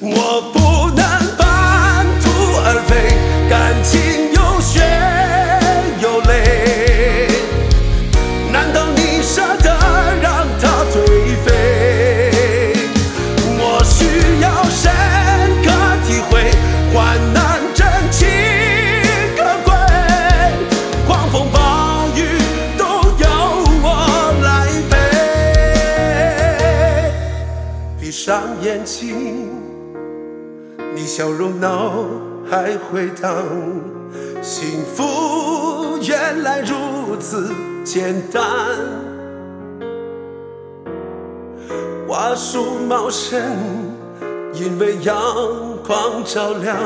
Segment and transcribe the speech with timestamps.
[0.00, 1.04] 我不能
[1.36, 2.28] 半途
[2.64, 3.14] 而废，
[3.48, 3.92] 感情
[4.32, 4.82] 有血
[6.02, 6.32] 有泪。
[8.52, 9.70] 难道你舍得
[10.20, 10.94] 让它颓
[11.44, 12.74] 废？
[13.56, 14.90] 我需要深
[15.62, 15.66] 刻
[16.04, 16.50] 体会，
[16.92, 16.98] 患
[17.32, 18.26] 难真情
[19.36, 19.72] 可贵，
[21.06, 21.56] 狂风暴
[22.16, 22.18] 雨
[22.76, 22.84] 都
[23.22, 23.24] 由
[23.80, 23.86] 我
[24.42, 24.92] 来背。
[28.00, 29.48] 闭上眼睛，
[30.94, 32.04] 你笑容脑
[32.48, 33.34] 海回荡，
[34.40, 37.52] 幸福原来如此
[37.84, 38.44] 简单。
[42.06, 43.42] 花树茂盛，
[44.52, 45.16] 因为阳
[45.84, 46.76] 光照亮，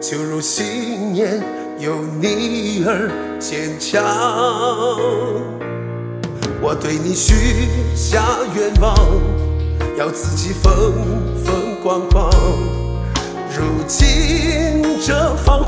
[0.00, 1.42] 就如信念
[1.80, 4.04] 有你而坚强。
[6.62, 7.34] 我对你许
[7.96, 8.22] 下
[8.54, 8.94] 愿望，
[9.98, 10.72] 要自己风
[11.44, 12.30] 风光光。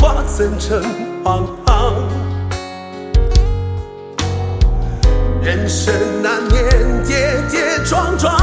[0.03, 0.83] 如今这繁华怎成
[1.23, 1.95] 荒唐？
[5.41, 8.35] 人生难免跌跌撞撞，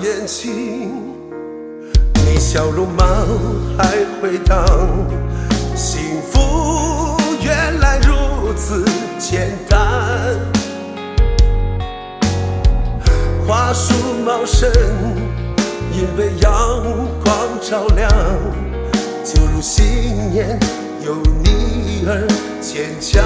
[0.00, 0.90] 眼睛，
[2.14, 3.06] 你笑容满
[3.76, 4.64] 海回荡，
[5.74, 8.84] 幸福原来如此
[9.18, 9.78] 简单。
[13.46, 13.92] 花树
[14.24, 14.70] 茂盛，
[15.92, 16.50] 因为阳
[17.22, 18.08] 光照亮，
[19.24, 20.58] 就如信念
[21.04, 22.26] 有你而
[22.60, 23.22] 坚强。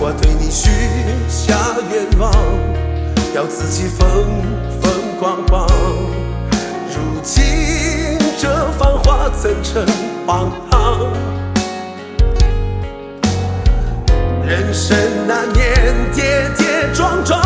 [0.00, 0.70] 我对你许
[1.28, 2.32] 下愿望，
[3.34, 4.08] 要自己风
[4.80, 5.66] 风光光。
[6.88, 9.84] 如今这繁华层层
[10.26, 10.98] 荒唐？
[14.46, 14.96] 人生
[15.26, 17.37] 难免跌跌撞撞，